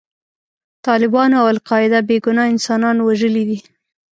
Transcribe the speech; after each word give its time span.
طالبانو 0.87 1.35
او 1.41 1.45
القاعده 1.55 1.99
بې 2.07 2.17
ګناه 2.25 2.49
انسانان 2.55 2.97
وژلي 3.01 3.43
دي. 3.49 3.59